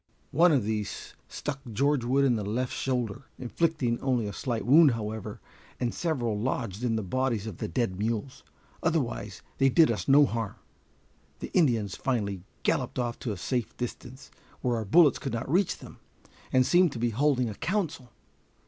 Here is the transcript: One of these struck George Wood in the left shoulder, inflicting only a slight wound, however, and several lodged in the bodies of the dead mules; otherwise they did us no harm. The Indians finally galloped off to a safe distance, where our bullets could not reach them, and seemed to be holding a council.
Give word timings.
One 0.31 0.51
of 0.51 0.63
these 0.63 1.13
struck 1.27 1.59
George 1.71 2.03
Wood 2.03 2.25
in 2.25 2.35
the 2.35 2.43
left 2.43 2.73
shoulder, 2.73 3.25
inflicting 3.37 3.99
only 4.01 4.25
a 4.25 4.33
slight 4.33 4.65
wound, 4.65 4.93
however, 4.93 5.39
and 5.79 5.93
several 5.93 6.39
lodged 6.39 6.83
in 6.83 6.95
the 6.95 7.03
bodies 7.03 7.45
of 7.45 7.57
the 7.59 7.67
dead 7.67 7.99
mules; 7.99 8.43
otherwise 8.81 9.43
they 9.59 9.69
did 9.69 9.91
us 9.91 10.07
no 10.07 10.25
harm. 10.25 10.55
The 11.37 11.51
Indians 11.53 11.95
finally 11.95 12.41
galloped 12.63 12.97
off 12.97 13.19
to 13.19 13.31
a 13.31 13.37
safe 13.37 13.77
distance, 13.77 14.31
where 14.61 14.75
our 14.77 14.85
bullets 14.85 15.19
could 15.19 15.33
not 15.33 15.47
reach 15.47 15.77
them, 15.77 15.99
and 16.51 16.65
seemed 16.65 16.91
to 16.93 16.97
be 16.97 17.11
holding 17.11 17.47
a 17.47 17.53
council. 17.53 18.11